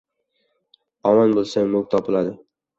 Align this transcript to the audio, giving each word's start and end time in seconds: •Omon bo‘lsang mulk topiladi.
•Omon 1.11 1.37
bo‘lsang 1.37 1.71
mulk 1.77 1.95
topiladi. 1.95 2.37